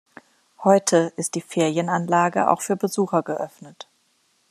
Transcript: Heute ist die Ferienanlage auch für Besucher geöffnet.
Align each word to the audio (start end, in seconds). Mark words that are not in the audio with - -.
Heute 0.63 1.13
ist 1.15 1.35
die 1.35 1.41
Ferienanlage 1.41 2.49
auch 2.49 2.61
für 2.63 2.75
Besucher 2.75 3.21
geöffnet. 3.21 3.87